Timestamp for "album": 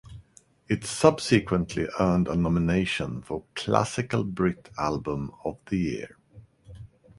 4.75-5.31